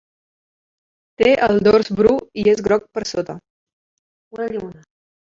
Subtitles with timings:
[1.21, 2.13] Té el dors bru
[2.43, 3.35] i és groc per sota.